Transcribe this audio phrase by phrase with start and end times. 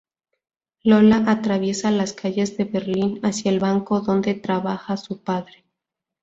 [0.83, 5.63] Lola atraviesa las calles de Berlín hacia el banco donde trabaja su padre.